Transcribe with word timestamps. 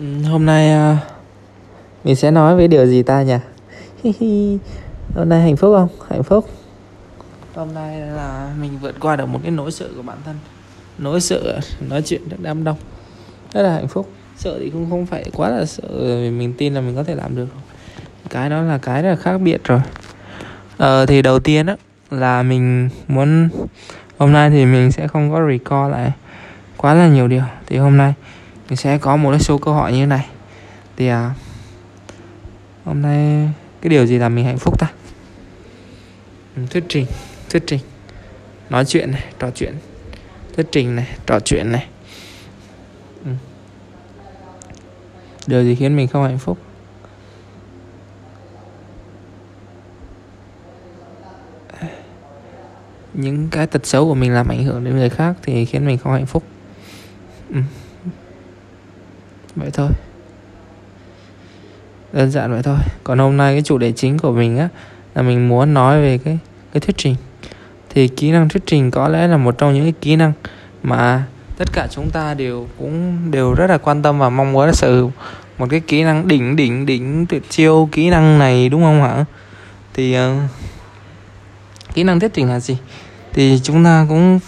Ừ, 0.00 0.06
hôm 0.22 0.46
nay 0.46 0.72
ờ, 0.72 0.96
mình 2.04 2.16
sẽ 2.16 2.30
nói 2.30 2.56
về 2.56 2.68
điều 2.68 2.86
gì 2.86 3.02
ta 3.02 3.22
nhỉ? 3.22 3.36
Hôm 5.14 5.28
nay 5.28 5.42
hạnh 5.42 5.56
phúc 5.56 5.74
không? 5.76 5.88
Hạnh 6.10 6.22
phúc. 6.22 6.48
Hôm 7.54 7.74
nay 7.74 8.00
là 8.00 8.54
mình 8.60 8.78
vượt 8.82 8.94
qua 9.00 9.16
được 9.16 9.26
một 9.26 9.40
cái 9.42 9.50
nỗi 9.50 9.72
sợ 9.72 9.88
của 9.96 10.02
bản 10.02 10.18
thân. 10.24 10.36
Nỗi 10.98 11.20
sợ 11.20 11.60
nói 11.88 12.02
chuyện 12.02 12.20
trước 12.30 12.36
đám 12.42 12.64
đông. 12.64 12.76
Rất 13.52 13.62
là 13.62 13.72
hạnh 13.72 13.88
phúc. 13.88 14.08
Sợ 14.36 14.58
thì 14.58 14.70
cũng 14.70 14.90
không 14.90 15.06
phải 15.06 15.24
quá 15.34 15.48
là 15.48 15.64
sợ 15.64 15.88
vì 16.00 16.30
mình 16.30 16.54
tin 16.58 16.74
là 16.74 16.80
mình 16.80 16.96
có 16.96 17.04
thể 17.04 17.14
làm 17.14 17.36
được. 17.36 17.48
Cái 18.30 18.50
đó 18.50 18.62
là 18.62 18.78
cái 18.78 19.02
rất 19.02 19.10
là 19.10 19.16
khác 19.16 19.38
biệt 19.38 19.64
rồi. 19.64 19.80
Ờ 20.76 21.06
thì 21.06 21.22
đầu 21.22 21.40
tiên 21.40 21.66
á, 21.66 21.76
là 22.10 22.42
mình 22.42 22.88
muốn, 23.08 23.48
hôm 24.18 24.32
nay 24.32 24.50
thì 24.50 24.64
mình 24.64 24.92
sẽ 24.92 25.08
không 25.08 25.32
có 25.32 25.40
recall 25.50 25.92
lại 25.92 26.12
quá 26.76 26.94
là 26.94 27.08
nhiều 27.08 27.28
điều. 27.28 27.42
Thì 27.66 27.76
hôm 27.76 27.96
nay 27.96 28.14
mình 28.68 28.76
sẽ 28.76 28.98
có 28.98 29.16
một 29.16 29.38
số 29.38 29.58
câu 29.58 29.74
hỏi 29.74 29.92
như 29.92 29.98
thế 29.98 30.06
này. 30.06 30.26
Thì 30.96 31.08
à, 31.08 31.34
hôm 32.84 33.02
nay 33.02 33.50
cái 33.80 33.90
điều 33.90 34.06
gì 34.06 34.18
làm 34.18 34.34
mình 34.34 34.44
hạnh 34.44 34.58
phúc 34.58 34.78
ta? 34.78 34.90
Ừ, 36.56 36.62
thuyết 36.70 36.84
trình 36.88 37.06
thuyết 37.50 37.62
trình. 37.66 37.80
Nói 38.70 38.84
chuyện 38.84 39.10
này 39.10 39.24
trò 39.38 39.50
chuyện. 39.50 39.74
Thuyết 40.56 40.66
trình 40.72 40.96
này 40.96 41.06
trò 41.26 41.40
chuyện 41.40 41.72
này. 41.72 41.86
Ừ. 43.24 43.30
điều 45.46 45.64
gì 45.64 45.74
khiến 45.74 45.96
mình 45.96 46.08
không 46.08 46.24
hạnh 46.24 46.38
phúc? 46.38 46.58
Những 53.14 53.48
cái 53.50 53.66
tật 53.66 53.86
xấu 53.86 54.06
của 54.06 54.14
mình 54.14 54.32
làm 54.32 54.48
ảnh 54.48 54.64
hưởng 54.64 54.84
đến 54.84 54.96
người 54.96 55.10
khác 55.10 55.36
thì 55.42 55.64
khiến 55.64 55.86
mình 55.86 55.98
không 55.98 56.12
hạnh 56.12 56.26
phúc 56.26 56.42
ừ. 57.54 57.60
vậy 59.56 59.63
thôi. 59.74 59.90
Đơn 62.12 62.30
giản 62.30 62.52
vậy 62.52 62.62
thôi. 62.62 62.78
Còn 63.04 63.18
hôm 63.18 63.36
nay 63.36 63.54
cái 63.54 63.62
chủ 63.62 63.78
đề 63.78 63.92
chính 63.92 64.18
của 64.18 64.32
mình 64.32 64.58
á 64.58 64.68
là 65.14 65.22
mình 65.22 65.48
muốn 65.48 65.74
nói 65.74 66.00
về 66.00 66.18
cái 66.18 66.38
cái 66.72 66.80
thuyết 66.80 66.96
trình. 66.96 67.16
Thì 67.90 68.08
kỹ 68.08 68.30
năng 68.30 68.48
thuyết 68.48 68.62
trình 68.66 68.90
có 68.90 69.08
lẽ 69.08 69.26
là 69.26 69.36
một 69.36 69.58
trong 69.58 69.74
những 69.74 69.84
cái 69.84 69.94
kỹ 70.00 70.16
năng 70.16 70.32
mà 70.82 71.24
tất 71.56 71.72
cả 71.72 71.86
chúng 71.90 72.10
ta 72.10 72.34
đều 72.34 72.68
cũng 72.78 73.18
đều 73.30 73.54
rất 73.54 73.66
là 73.70 73.78
quan 73.78 74.02
tâm 74.02 74.18
và 74.18 74.28
mong 74.28 74.52
muốn 74.52 74.72
sở 74.72 74.94
hữu. 74.96 75.12
Một 75.58 75.66
cái 75.70 75.80
kỹ 75.80 76.02
năng 76.02 76.28
đỉnh 76.28 76.56
đỉnh 76.56 76.86
đỉnh 76.86 77.26
tuyệt 77.26 77.42
chiêu 77.50 77.88
kỹ 77.92 78.10
năng 78.10 78.38
này 78.38 78.68
đúng 78.68 78.82
không 78.82 79.02
hả? 79.02 79.24
Thì 79.94 80.16
uh, 80.18 80.50
kỹ 81.94 82.04
năng 82.04 82.20
thuyết 82.20 82.34
trình 82.34 82.48
là 82.48 82.60
gì? 82.60 82.76
Thì 83.32 83.60
chúng 83.62 83.84
ta 83.84 84.06
cũng 84.08 84.38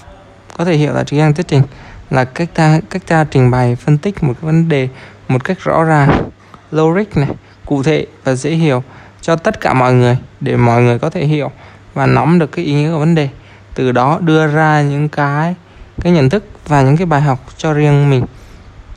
có 0.57 0.65
thể 0.65 0.77
hiểu 0.77 0.93
là 0.93 1.05
kỹ 1.05 1.19
năng 1.19 1.35
thuyết 1.35 1.49
trình 1.49 1.63
là 2.11 2.25
cách 2.25 2.49
ta 2.55 2.81
cách 2.91 3.03
ta 3.07 3.25
trình 3.31 3.51
bày 3.51 3.77
phân 3.77 3.99
tích 3.99 4.23
một 4.23 4.33
cái 4.41 4.47
vấn 4.47 4.69
đề 4.69 4.89
một 5.29 5.45
cách 5.45 5.59
rõ 5.61 5.85
ràng, 5.85 6.31
logic 6.71 7.17
này, 7.17 7.29
cụ 7.65 7.83
thể 7.83 8.07
và 8.25 8.35
dễ 8.35 8.51
hiểu 8.51 8.83
cho 9.21 9.37
tất 9.37 9.61
cả 9.61 9.75
mọi 9.75 9.95
người 9.95 10.19
để 10.41 10.57
mọi 10.57 10.83
người 10.83 10.99
có 10.99 11.11
thể 11.11 11.25
hiểu 11.25 11.51
và 11.95 12.07
nắm 12.07 12.39
được 12.39 12.53
cái 12.53 12.65
ý 12.65 12.75
nghĩa 12.75 12.91
của 12.91 12.99
vấn 12.99 13.15
đề. 13.15 13.29
Từ 13.75 13.93
đó 13.93 14.19
đưa 14.23 14.47
ra 14.47 14.83
những 14.83 15.09
cái 15.09 15.55
cái 16.01 16.13
nhận 16.13 16.29
thức 16.29 16.45
và 16.67 16.83
những 16.83 16.97
cái 16.97 17.07
bài 17.07 17.21
học 17.21 17.39
cho 17.57 17.73
riêng 17.73 18.11
mình. 18.11 18.25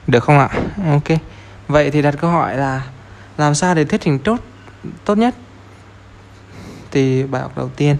Được 0.08 0.24
không 0.24 0.40
ạ? 0.40 0.50
Ok. 0.92 1.20
Vậy 1.68 1.92
thì 1.92 2.02
đặt 2.02 2.16
câu 2.22 2.32
hỏi 2.32 2.58
là 2.58 2.82
làm 3.38 3.56
sao 3.56 3.76
để 3.76 3.86
thuyết 3.86 4.02
trình 4.02 4.20
tốt 4.20 4.40
tốt 5.06 5.18
nhất? 5.18 5.36
Thì 6.92 7.24
bài 7.24 7.42
học 7.42 7.52
đầu 7.56 7.70
tiên, 7.76 7.96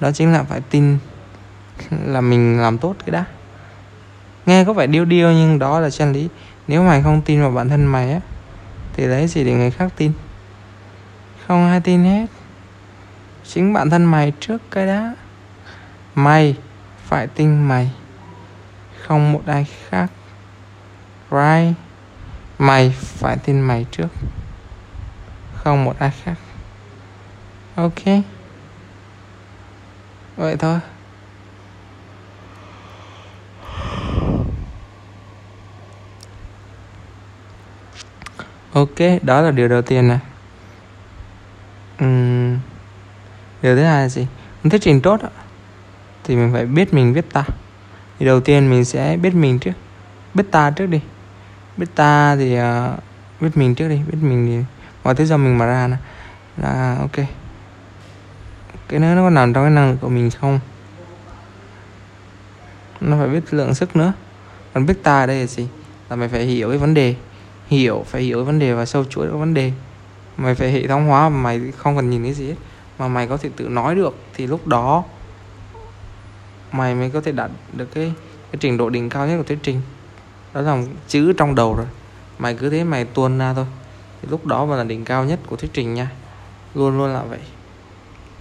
đó 0.00 0.10
chính 0.12 0.32
là 0.32 0.42
phải 0.42 0.60
tin 0.70 0.98
là 2.06 2.20
mình 2.20 2.60
làm 2.60 2.78
tốt 2.78 2.94
cái 2.98 3.10
đã. 3.10 3.24
Nghe 4.46 4.64
có 4.64 4.72
vẻ 4.72 4.86
điêu 4.86 5.04
điêu 5.04 5.30
nhưng 5.30 5.58
đó 5.58 5.80
là 5.80 5.90
chân 5.90 6.12
lý 6.12 6.28
nếu 6.68 6.82
mày 6.82 7.02
không 7.02 7.22
tin 7.22 7.40
vào 7.40 7.50
bản 7.50 7.68
thân 7.68 7.86
mày 7.86 8.12
á, 8.12 8.20
thì 8.92 9.06
lấy 9.06 9.26
gì 9.26 9.44
để 9.44 9.52
người 9.52 9.70
khác 9.70 9.92
tin? 9.96 10.12
Không 11.46 11.66
ai 11.66 11.80
tin 11.80 12.04
hết. 12.04 12.26
Chính 13.44 13.72
bản 13.72 13.90
thân 13.90 14.04
mày 14.04 14.32
trước 14.40 14.62
cái 14.70 14.86
đã. 14.86 15.14
Mày 16.14 16.56
phải 17.04 17.26
tin 17.26 17.68
mày, 17.68 17.90
không 19.02 19.32
một 19.32 19.42
ai 19.46 19.66
khác. 19.88 20.10
Right? 21.30 21.76
Mày 22.58 22.90
phải 22.98 23.36
tin 23.36 23.60
mày 23.60 23.86
trước, 23.90 24.08
không 25.54 25.84
một 25.84 25.98
ai 25.98 26.10
khác. 26.24 26.34
Ok. 27.74 28.04
Vậy 30.36 30.56
thôi. 30.56 30.80
Ok 38.74 39.22
đó 39.22 39.40
là 39.40 39.50
điều 39.50 39.68
đầu 39.68 39.82
tiên 39.82 40.08
này 40.08 40.18
uhm, 42.04 42.58
điều 43.62 43.76
thứ 43.76 43.82
hai 43.82 44.02
là 44.02 44.08
gì? 44.08 44.26
Muốn 44.62 44.70
thuyết 44.70 44.82
trình 44.82 45.00
tốt 45.00 45.20
thì 46.24 46.36
mình 46.36 46.52
phải 46.52 46.66
biết 46.66 46.94
mình 46.94 47.12
biết 47.14 47.32
ta. 47.32 47.44
Thì 48.18 48.26
đầu 48.26 48.40
tiên 48.40 48.70
mình 48.70 48.84
sẽ 48.84 49.16
biết 49.16 49.34
mình 49.34 49.58
trước. 49.58 49.72
Biết 50.34 50.44
ta 50.50 50.70
trước 50.70 50.86
đi. 50.86 51.00
Biết 51.76 51.86
ta 51.94 52.36
thì 52.36 52.58
uh, 52.58 53.00
biết 53.40 53.50
mình 53.54 53.74
trước 53.74 53.88
đi. 53.88 54.00
Biết 54.10 54.18
mình 54.20 54.46
thì 54.46 54.76
mọi 55.04 55.14
thứ 55.14 55.24
do 55.24 55.36
mình 55.36 55.58
mà 55.58 55.66
ra 55.66 55.88
nè. 55.88 55.96
Là 56.56 56.96
ok. 57.00 57.26
Cái 58.88 59.00
nữa 59.00 59.14
nó 59.14 59.22
có 59.22 59.30
nằm 59.30 59.52
trong 59.52 59.64
cái 59.64 59.70
năng 59.70 59.90
lực 59.90 59.98
của 60.00 60.08
mình 60.08 60.30
không? 60.30 60.60
Nó 63.00 63.16
phải 63.18 63.28
biết 63.28 63.54
lượng 63.54 63.74
sức 63.74 63.96
nữa. 63.96 64.12
Còn 64.74 64.86
biết 64.86 65.02
ta 65.02 65.20
ở 65.20 65.26
đây 65.26 65.40
là 65.40 65.46
gì? 65.46 65.68
Là 66.10 66.16
mày 66.16 66.28
phải 66.28 66.44
hiểu 66.44 66.68
cái 66.68 66.78
vấn 66.78 66.94
đề 66.94 67.14
hiểu, 67.66 68.04
phải 68.06 68.22
hiểu 68.22 68.44
vấn 68.44 68.58
đề 68.58 68.74
và 68.74 68.86
sâu 68.86 69.04
chuỗi 69.04 69.26
các 69.30 69.36
vấn 69.36 69.54
đề. 69.54 69.72
Mày 70.36 70.54
phải 70.54 70.72
hệ 70.72 70.86
thống 70.86 71.06
hóa 71.06 71.28
mà 71.28 71.36
mày 71.42 71.60
không 71.76 71.96
cần 71.96 72.10
nhìn 72.10 72.22
cái 72.22 72.32
gì 72.32 72.48
hết. 72.48 72.56
Mà 72.98 73.08
mày 73.08 73.26
có 73.26 73.36
thể 73.36 73.50
tự 73.56 73.68
nói 73.68 73.94
được, 73.94 74.16
thì 74.34 74.46
lúc 74.46 74.66
đó 74.66 75.04
mày 76.72 76.94
mới 76.94 77.10
có 77.10 77.20
thể 77.20 77.32
đạt 77.32 77.50
được 77.72 77.88
cái 77.94 78.12
cái 78.52 78.58
trình 78.60 78.76
độ 78.76 78.90
đỉnh 78.90 79.08
cao 79.08 79.26
nhất 79.26 79.36
của 79.36 79.42
thuyết 79.42 79.58
trình. 79.62 79.80
Đó 80.52 80.60
là 80.60 80.82
chữ 81.08 81.32
trong 81.32 81.54
đầu 81.54 81.74
rồi. 81.74 81.86
Mày 82.38 82.54
cứ 82.54 82.70
thế 82.70 82.84
mày 82.84 83.04
tuôn 83.04 83.38
ra 83.38 83.54
thôi. 83.54 83.66
Thì 84.22 84.28
lúc 84.30 84.46
đó 84.46 84.64
mà 84.66 84.76
là 84.76 84.84
đỉnh 84.84 85.04
cao 85.04 85.24
nhất 85.24 85.40
của 85.46 85.56
thuyết 85.56 85.70
trình 85.72 85.94
nha. 85.94 86.10
Luôn 86.74 86.98
luôn 86.98 87.14
là 87.14 87.22
vậy. 87.22 87.40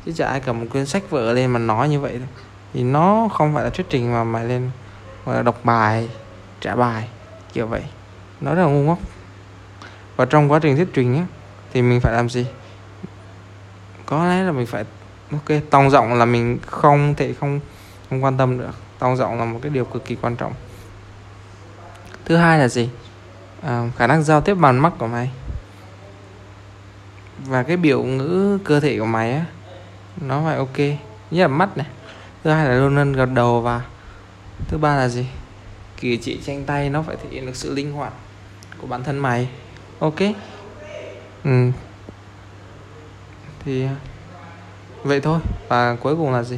Chứ 0.06 0.12
chả 0.16 0.28
ai 0.28 0.40
cầm 0.40 0.60
một 0.60 0.66
quyển 0.72 0.86
sách 0.86 1.10
vở 1.10 1.34
lên 1.34 1.52
mà 1.52 1.60
nói 1.60 1.90
như 1.90 2.00
vậy 2.00 2.14
đâu. 2.14 2.28
Thì 2.74 2.84
nó 2.84 3.30
không 3.34 3.54
phải 3.54 3.64
là 3.64 3.70
thuyết 3.70 3.86
trình 3.90 4.14
mà 4.14 4.24
mày 4.24 4.46
lên, 4.46 4.72
gọi 5.26 5.36
là 5.36 5.42
đọc 5.42 5.60
bài, 5.64 6.10
trả 6.62 6.76
bài, 6.76 7.08
kiểu 7.54 7.68
vậy 7.68 7.82
nó 8.44 8.56
rất 8.56 8.64
là 8.64 8.70
ngu 8.70 8.84
ngốc. 8.84 9.00
Và 10.16 10.26
trong 10.26 10.52
quá 10.52 10.60
trình 10.60 10.76
thuyết 10.76 10.88
trình 10.94 11.18
á 11.18 11.26
thì 11.74 11.82
mình 11.82 12.02
phải 12.02 12.14
làm 12.14 12.30
gì? 12.30 12.46
Có 14.06 14.26
lẽ 14.26 14.44
là 14.44 14.52
mình 14.52 14.66
phải 14.66 14.84
ok 15.32 15.60
tông 15.70 15.90
giọng 15.90 16.14
là 16.14 16.26
mình 16.26 16.60
không 16.66 17.16
thể 17.16 17.34
không 17.34 17.60
không 18.10 18.24
quan 18.24 18.38
tâm 18.38 18.58
được. 18.58 18.76
Tông 19.00 19.18
giọng 19.18 19.40
là 19.40 19.46
một 19.46 19.60
cái 19.62 19.70
điều 19.70 19.86
cực 19.86 20.06
kỳ 20.06 20.16
quan 20.16 20.36
trọng. 20.36 20.54
Thứ 22.26 22.36
hai 22.36 22.60
là 22.60 22.68
gì? 22.68 22.90
À, 23.62 23.90
khả 23.98 24.08
năng 24.08 24.24
giao 24.24 24.42
tiếp 24.42 24.56
bằng 24.56 24.82
mắt 24.82 24.94
của 24.98 25.08
mày 25.08 25.32
và 27.46 27.64
cái 27.64 27.78
biểu 27.78 28.04
ngữ 28.04 28.60
cơ 28.64 28.80
thể 28.80 29.00
của 29.00 29.06
mày 29.06 29.34
á 29.34 29.46
nó 30.22 30.42
phải 30.46 30.58
ok. 30.58 30.78
Nhất 31.32 31.42
là 31.42 31.48
mắt 31.48 31.78
này. 31.78 31.88
Thứ 32.44 32.52
hai 32.52 32.66
là 32.66 32.76
luôn 32.76 32.96
luôn 32.96 33.14
gật 33.14 33.30
đầu 33.34 33.62
và 33.62 33.82
thứ 34.68 34.78
ba 34.78 34.96
là 34.96 35.08
gì? 35.08 35.28
Cử 36.02 36.18
chỉ 36.22 36.40
tranh 36.46 36.64
tay 36.64 36.90
nó 36.90 37.02
phải 37.02 37.16
thể 37.16 37.30
hiện 37.32 37.46
được 37.46 37.56
sự 37.56 37.74
linh 37.76 37.92
hoạt 37.92 38.14
của 38.84 38.90
bản 38.90 39.04
thân 39.04 39.20
mày. 39.20 39.50
Ok? 40.00 40.20
Ừ. 41.44 41.72
Thì, 43.66 43.86
vậy 45.04 45.22
thôi. 45.22 45.40
Và 45.68 45.96
cuối 45.96 46.16
cùng 46.16 46.32
là 46.32 46.44
gì? 46.44 46.58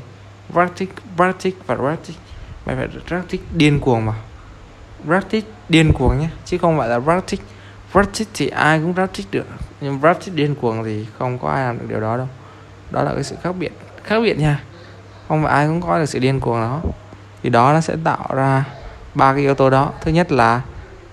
Practice 0.52 0.92
practice 1.16 1.58
và 1.66 1.76
practice. 1.76 2.20
Mày 2.66 2.76
phải 2.76 2.88
practice 3.08 3.44
điên 3.54 3.80
cuồng 3.80 4.06
mà. 4.06 4.14
Practice 5.06 5.48
điên 5.70 5.92
cuồng 5.94 6.20
nhé, 6.20 6.30
chứ 6.46 6.58
không 6.58 6.78
phải 6.78 6.90
là 6.90 7.00
practice. 7.00 7.44
Practice 7.92 8.32
thì 8.34 8.48
ai 8.48 8.80
cũng 8.80 8.94
practice 8.94 9.30
được. 9.32 9.46
Nhưng 9.82 10.00
practice 10.00 10.36
điên 10.36 10.56
cuồng 10.56 10.84
thì 10.84 11.08
không 11.18 11.40
có 11.40 11.50
ai 11.50 11.66
làm 11.66 11.80
được 11.80 11.86
điều 11.90 12.00
đó 12.00 12.18
đâu. 12.18 12.28
Đó 12.92 13.04
là 13.04 13.14
cái 13.14 13.24
sự 13.24 13.36
khác 13.44 13.56
biệt. 13.60 13.72
Khác 14.04 14.20
biệt 14.20 14.40
nha. 14.40 14.64
Không 15.28 15.44
phải 15.44 15.54
ai 15.54 15.68
cũng 15.68 15.82
có 15.82 16.00
được 16.00 16.06
sự 16.06 16.20
điên 16.20 16.40
cuồng 16.40 16.62
đó. 16.62 16.82
Thì 17.44 17.50
đó 17.50 17.74
nó 17.74 17.82
sẽ 17.82 17.96
tạo 18.04 18.28
ra 18.36 18.66
ba 19.14 19.34
cái 19.34 19.42
yếu 19.42 19.56
tố 19.56 19.70
đó. 19.70 19.94
Thứ 20.02 20.12
nhất 20.12 20.32
là 20.32 20.62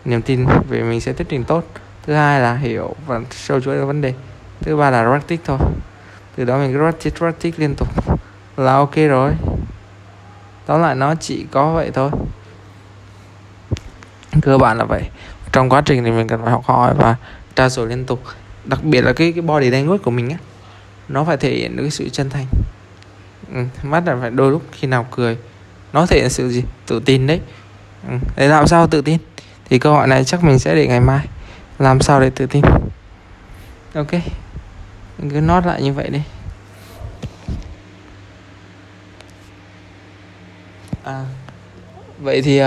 niềm 0.05 0.23
tin 0.23 0.47
về 0.69 0.83
mình 0.83 1.01
sẽ 1.01 1.13
thuyết 1.13 1.29
trình 1.29 1.45
tốt. 1.45 1.65
Thứ 2.07 2.15
hai 2.15 2.41
là 2.41 2.55
hiểu 2.55 2.95
và 3.07 3.21
sâu 3.31 3.61
chuỗi 3.61 3.85
vấn 3.85 4.01
đề. 4.01 4.15
Thứ 4.61 4.77
ba 4.77 4.91
là 4.91 5.09
practice 5.09 5.43
thôi. 5.47 5.59
Từ 6.37 6.45
đó 6.45 6.59
mình 6.59 6.79
practice 6.79 7.17
practice 7.17 7.59
liên 7.59 7.75
tục 7.75 7.89
là 8.57 8.73
ok 8.73 8.95
rồi. 8.95 9.33
Tóm 10.67 10.83
lại 10.83 10.95
nó 10.95 11.15
chỉ 11.15 11.47
có 11.51 11.75
vậy 11.75 11.91
thôi. 11.95 12.11
Cơ 14.43 14.59
bản 14.59 14.79
là 14.79 14.85
vậy. 14.85 15.03
Trong 15.53 15.69
quá 15.69 15.83
trình 15.85 16.05
thì 16.05 16.11
mình 16.11 16.29
cần 16.29 16.43
phải 16.43 16.53
học 16.53 16.65
hỏi 16.65 16.95
và 16.95 17.17
trao 17.55 17.69
dồi 17.69 17.87
liên 17.87 18.05
tục. 18.05 18.23
Đặc 18.65 18.85
biệt 18.85 19.01
là 19.01 19.13
cái 19.13 19.33
cái 19.33 19.43
body 19.43 19.71
language 19.71 20.03
của 20.03 20.11
mình 20.11 20.31
á 20.31 20.37
nó 21.09 21.25
phải 21.25 21.37
thể 21.37 21.51
hiện 21.51 21.77
được 21.77 21.83
cái 21.83 21.91
sự 21.91 22.09
chân 22.09 22.31
thành. 22.31 22.47
Ừ, 23.55 23.65
mắt 23.83 24.03
là 24.07 24.17
phải 24.21 24.31
đôi 24.31 24.51
lúc 24.51 24.63
khi 24.73 24.89
nào 24.89 25.07
cười 25.11 25.39
nó 25.93 26.07
thể 26.07 26.21
hiện 26.21 26.31
sự 26.31 26.49
gì? 26.49 26.65
Tự 26.87 27.01
tin 27.05 27.27
đấy. 27.27 27.41
Ừ. 28.09 28.15
để 28.37 28.49
làm 28.49 28.67
sao 28.67 28.87
tự 28.87 29.03
tin? 29.03 29.19
Thì 29.73 29.79
câu 29.79 29.95
hỏi 29.95 30.07
này 30.07 30.25
chắc 30.25 30.45
mình 30.45 30.59
sẽ 30.59 30.75
để 30.75 30.87
ngày 30.87 31.01
mai. 31.01 31.27
Làm 31.79 32.01
sao 32.01 32.21
để 32.21 32.31
tự 32.31 32.47
tin? 32.47 32.63
Ok. 33.95 34.13
Mình 35.19 35.31
cứ 35.31 35.41
nốt 35.41 35.67
lại 35.67 35.83
như 35.83 35.93
vậy 35.93 36.11
đi. 36.11 36.23
À 41.05 41.25
vậy 42.19 42.43
thì 42.43 42.63
uh, 42.63 42.67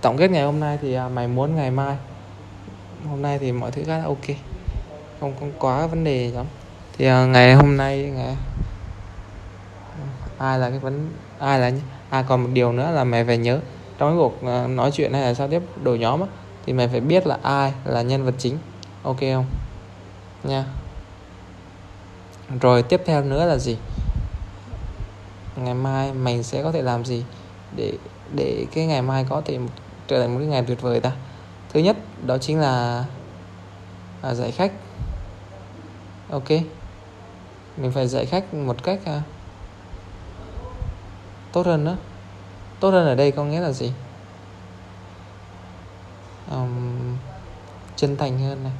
tổng 0.00 0.16
kết 0.16 0.30
ngày 0.30 0.42
hôm 0.42 0.60
nay 0.60 0.78
thì 0.82 0.98
uh, 0.98 1.12
mày 1.12 1.28
muốn 1.28 1.56
ngày 1.56 1.70
mai. 1.70 1.96
Hôm 3.08 3.22
nay 3.22 3.38
thì 3.38 3.52
mọi 3.52 3.70
thứ 3.70 3.82
khá 3.86 3.98
là 3.98 4.04
ok. 4.04 4.36
Không 5.20 5.34
không 5.40 5.52
quá 5.58 5.86
vấn 5.86 6.04
đề 6.04 6.30
lắm. 6.30 6.46
Thì 6.98 7.06
uh, 7.06 7.28
ngày 7.28 7.54
hôm 7.54 7.76
nay 7.76 7.98
ngày 7.98 8.36
ai 10.38 10.58
là 10.58 10.70
cái 10.70 10.78
vấn 10.78 11.10
ai 11.38 11.58
là 11.58 11.70
à 12.10 12.24
còn 12.28 12.42
một 12.42 12.50
điều 12.52 12.72
nữa 12.72 12.90
là 12.90 13.04
mày 13.04 13.24
phải 13.24 13.38
nhớ 13.38 13.60
trong 14.00 14.10
cái 14.10 14.16
cuộc 14.16 14.46
ờ, 14.48 14.66
nói 14.68 14.90
chuyện 14.90 15.12
hay 15.12 15.22
là 15.22 15.34
giao 15.34 15.48
tiếp 15.48 15.62
đổi 15.82 15.98
nhóm 15.98 16.20
á 16.20 16.26
thì 16.66 16.72
mày 16.72 16.88
phải 16.88 17.00
biết 17.00 17.26
là 17.26 17.38
ai 17.42 17.72
là 17.84 18.02
nhân 18.02 18.24
vật 18.24 18.34
chính. 18.38 18.58
Ok 19.02 19.20
không? 19.20 19.44
Nha. 20.44 20.64
Rồi 22.60 22.82
tiếp 22.82 23.02
theo 23.06 23.22
nữa 23.24 23.46
là 23.46 23.58
gì? 23.58 23.76
Ngày 25.56 25.74
mai 25.74 26.12
mình 26.12 26.42
sẽ 26.42 26.62
có 26.62 26.72
thể 26.72 26.82
làm 26.82 27.04
gì 27.04 27.24
để 27.76 27.92
để 28.34 28.66
cái 28.74 28.86
ngày 28.86 29.02
mai 29.02 29.26
có 29.28 29.42
thể 29.44 29.58
trở 30.08 30.20
thành 30.20 30.32
một 30.32 30.38
cái 30.38 30.48
ngày 30.48 30.64
tuyệt 30.66 30.80
vời 30.82 31.00
ta? 31.00 31.12
Thứ 31.72 31.80
nhất 31.80 31.96
đó 32.26 32.38
chính 32.38 32.60
là 32.60 33.04
à, 34.22 34.34
dạy 34.34 34.50
khách. 34.50 34.72
Ok. 36.30 36.48
Mình 37.76 37.90
phải 37.94 38.08
dạy 38.08 38.26
khách 38.26 38.54
một 38.54 38.82
cách 38.82 39.00
à, 39.04 39.22
tốt 41.52 41.66
hơn 41.66 41.84
nữa 41.84 41.96
tốt 42.80 42.90
hơn 42.90 43.06
ở 43.06 43.14
đây 43.14 43.32
có 43.32 43.44
nghĩa 43.44 43.60
là 43.60 43.72
gì? 43.72 43.92
Um, 46.50 47.16
chân 47.96 48.16
thành 48.16 48.38
hơn 48.38 48.64
này. 48.64 48.72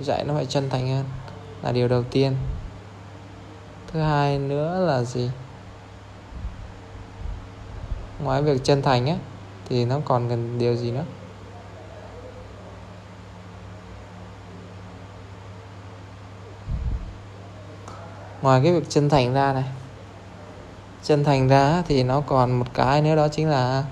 Dạy 0.00 0.24
nó 0.24 0.34
phải 0.34 0.46
chân 0.46 0.70
thành 0.70 0.88
hơn 0.88 1.04
là 1.62 1.72
điều 1.72 1.88
đầu 1.88 2.02
tiên. 2.02 2.36
Thứ 3.92 4.00
hai 4.00 4.38
nữa 4.38 4.86
là 4.86 5.02
gì? 5.02 5.30
Ngoài 8.22 8.42
việc 8.42 8.64
chân 8.64 8.82
thành 8.82 9.06
á 9.06 9.16
thì 9.68 9.84
nó 9.84 10.00
còn 10.04 10.28
cần 10.28 10.58
điều 10.58 10.76
gì 10.76 10.90
nữa? 10.90 11.04
Ngoài 18.42 18.60
cái 18.64 18.72
việc 18.72 18.86
chân 18.88 19.08
thành 19.08 19.34
ra 19.34 19.52
này 19.52 19.64
chân 21.04 21.24
thành 21.24 21.48
ra 21.48 21.82
thì 21.88 22.02
nó 22.02 22.20
còn 22.20 22.52
một 22.52 22.66
cái 22.74 23.02
nữa 23.02 23.16
đó 23.16 23.28
chính 23.28 23.48
là 23.48 23.84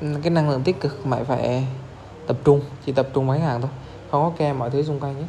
cái 0.00 0.30
năng 0.30 0.50
lượng 0.50 0.62
tích 0.62 0.80
cực 0.80 1.06
mày 1.06 1.24
phải 1.24 1.66
tập 2.26 2.36
trung, 2.44 2.60
chỉ 2.86 2.92
tập 2.92 3.08
trung 3.14 3.26
mấy 3.26 3.40
hàng 3.40 3.60
thôi, 3.60 3.70
không 4.10 4.22
có 4.22 4.32
ke 4.38 4.52
mọi 4.52 4.70
thứ 4.70 4.82
xung 4.82 5.00
quanh 5.00 5.18
nhé 5.18 5.26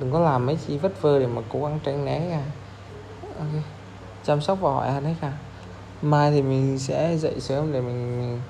đừng 0.00 0.12
có 0.12 0.20
làm 0.20 0.46
mấy 0.46 0.58
chi 0.66 0.78
vất 0.78 1.02
vơ 1.02 1.18
để 1.18 1.26
mà 1.26 1.42
cố 1.52 1.62
gắng 1.62 1.78
tránh 1.84 2.04
né 2.04 2.20
cả 2.30 2.42
okay. 3.38 3.62
chăm 4.24 4.40
sóc 4.40 4.58
và 4.60 4.70
hỏi 4.70 4.92
han 4.92 5.04
hết 5.04 5.14
cả 5.20 5.32
mai 6.02 6.30
thì 6.30 6.42
mình 6.42 6.78
sẽ 6.78 7.16
dậy 7.16 7.40
sớm 7.40 7.72
để 7.72 7.80
mình 7.80 8.40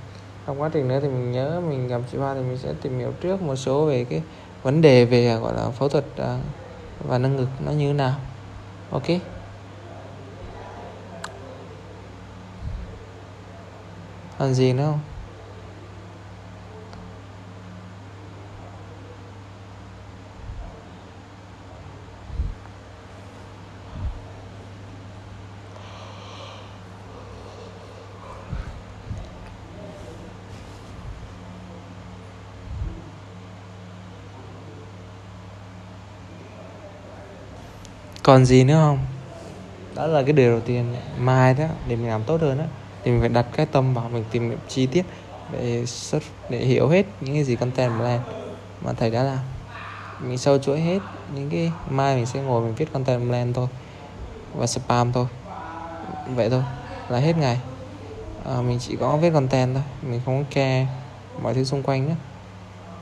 trong 0.51 0.61
quá 0.61 0.71
trình 0.73 0.89
nữa 0.89 0.99
thì 1.03 1.09
mình 1.09 1.33
nhớ 1.33 1.61
mình 1.69 1.89
gặp 1.89 2.01
chị 2.13 2.19
Hoa 2.19 2.35
thì 2.35 2.41
mình 2.41 2.59
sẽ 2.59 2.73
tìm 2.83 2.99
hiểu 2.99 3.13
trước 3.21 3.43
một 3.43 3.57
số 3.57 3.87
về 3.87 4.05
cái 4.05 4.23
vấn 4.63 4.81
đề 4.81 5.05
về, 5.05 5.37
gọi 5.37 5.55
là, 5.55 5.71
phẫu 5.71 5.89
thuật 5.89 6.05
à, 6.17 6.39
và 7.09 7.19
nâng 7.19 7.37
ngực 7.37 7.49
nó 7.67 7.73
như 7.73 7.89
thế 7.89 7.93
nào. 7.93 8.15
Ok? 8.91 9.07
Còn 14.39 14.55
gì 14.55 14.73
nữa 14.73 14.85
không? 14.87 15.10
Còn 38.31 38.45
gì 38.45 38.65
nữa 38.65 38.75
không? 38.75 38.99
Đó 39.95 40.07
là 40.07 40.23
cái 40.23 40.33
điều 40.33 40.51
đầu 40.51 40.61
tiên. 40.61 40.95
Mai 41.19 41.55
đó 41.55 41.65
để 41.89 41.97
mình 41.97 42.09
làm 42.09 42.25
tốt 42.25 42.41
hơn 42.41 42.59
đó 42.59 42.65
thì 43.05 43.11
mình 43.11 43.21
phải 43.21 43.29
đặt 43.29 43.47
cái 43.57 43.67
tâm 43.67 43.95
vào 43.95 44.09
mình 44.09 44.25
tìm 44.31 44.49
hiểu 44.49 44.59
chi 44.69 44.87
tiết 44.87 45.05
để 45.53 45.87
xuất 45.87 46.23
để 46.51 46.59
hiểu 46.59 46.89
hết 46.89 47.07
những 47.21 47.35
cái 47.35 47.45
gì 47.45 47.57
content 47.57 47.93
plan 47.99 48.21
mà 48.85 48.93
thầy 48.93 49.11
đã 49.11 49.23
làm. 49.23 49.39
Mình 50.21 50.39
sâu 50.39 50.59
chuỗi 50.59 50.81
hết 50.81 50.99
những 51.35 51.51
cái 51.51 51.73
mai 51.89 52.17
mình 52.17 52.27
sẽ 52.27 52.41
ngồi 52.41 52.63
mình 52.63 52.75
viết 52.75 52.93
content 52.93 53.29
plan 53.29 53.53
thôi 53.53 53.69
và 54.55 54.67
spam 54.67 55.13
thôi. 55.13 55.27
Vậy 56.35 56.51
thôi 56.51 56.63
là 57.09 57.19
hết 57.19 57.37
ngày. 57.37 57.61
À, 58.45 58.61
mình 58.61 58.79
chỉ 58.79 58.97
có 58.97 59.17
viết 59.17 59.31
content 59.31 59.75
thôi 59.75 59.85
mình 60.03 60.21
không 60.25 60.45
có 60.45 60.51
care 60.55 60.87
mọi 61.43 61.55
thứ 61.55 61.65
xung 61.65 61.83
quanh 61.83 62.09
nữa. 62.09 62.17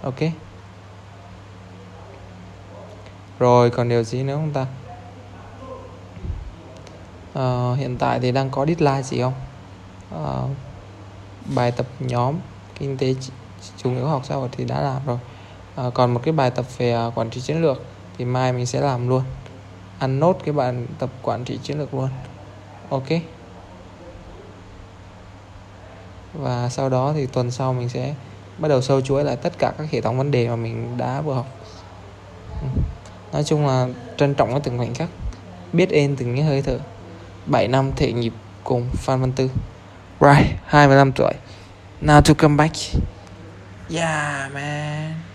Ok. 0.02 0.30
Rồi 3.38 3.70
còn 3.70 3.88
điều 3.88 4.02
gì 4.02 4.22
nữa 4.22 4.34
không 4.34 4.52
ta 4.52 4.66
uh, 7.38 7.78
hiện 7.78 7.96
tại 7.98 8.20
thì 8.20 8.32
đang 8.32 8.50
có 8.50 8.66
deadline 8.66 9.02
gì 9.02 9.20
không? 9.20 9.34
Uh, 10.14 10.50
bài 11.54 11.70
tập 11.70 11.86
nhóm 11.98 12.34
kinh 12.78 12.96
tế 12.96 13.14
chủ 13.76 13.90
nghĩa 13.90 14.04
học 14.04 14.22
xã 14.24 14.34
hội 14.34 14.48
thì 14.52 14.64
đã 14.64 14.80
làm 14.80 15.02
rồi. 15.06 15.18
Uh, 15.86 15.94
còn 15.94 16.14
một 16.14 16.20
cái 16.24 16.32
bài 16.32 16.50
tập 16.50 16.64
về 16.78 16.92
à, 16.92 17.10
quản 17.14 17.30
trị 17.30 17.40
chiến 17.40 17.62
lược 17.62 17.82
thì 18.18 18.24
mai 18.24 18.52
mình 18.52 18.66
sẽ 18.66 18.80
làm 18.80 19.08
luôn. 19.08 19.22
Ăn 19.98 20.20
nốt 20.20 20.38
cái 20.44 20.52
bài 20.52 20.74
tập 20.98 21.10
quản 21.22 21.44
trị 21.44 21.58
chiến 21.62 21.78
lược 21.78 21.94
luôn. 21.94 22.08
Ok. 22.88 23.08
Và 26.34 26.68
sau 26.68 26.88
đó 26.88 27.12
thì 27.14 27.26
tuần 27.26 27.50
sau 27.50 27.72
mình 27.72 27.88
sẽ 27.88 28.14
bắt 28.58 28.68
đầu 28.68 28.82
sâu 28.82 29.00
chuỗi 29.00 29.24
lại 29.24 29.36
tất 29.36 29.58
cả 29.58 29.72
các 29.78 29.90
hệ 29.90 30.00
thống 30.00 30.18
vấn 30.18 30.30
đề 30.30 30.48
mà 30.48 30.56
mình 30.56 30.96
đã 30.96 31.20
vừa 31.20 31.34
học. 31.34 31.46
Ừ. 32.62 32.68
Nói 33.32 33.44
chung 33.44 33.66
là 33.66 33.88
trân 34.16 34.34
trọng 34.34 34.50
cái 34.50 34.60
từng 34.60 34.78
khoảnh 34.78 34.94
khắc. 34.94 35.08
Biết 35.72 35.90
ơn 35.90 36.16
từng 36.16 36.36
cái 36.36 36.44
hơi 36.44 36.62
thở. 36.62 36.78
7 37.50 37.68
năm 37.68 37.92
thể 37.96 38.12
nghiệp 38.12 38.32
cùng 38.64 38.90
Phan 38.94 39.20
Văn 39.20 39.32
Tư. 39.32 39.50
Right, 40.20 40.46
25 40.66 41.12
tuổi. 41.12 41.32
Now 42.02 42.20
to 42.20 42.34
come 42.34 42.56
back. 42.56 42.72
Yeah 43.90 44.52
man. 44.52 45.27